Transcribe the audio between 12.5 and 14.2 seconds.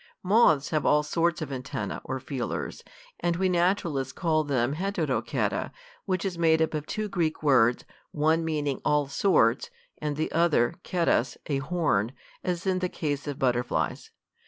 in the case of butterflies.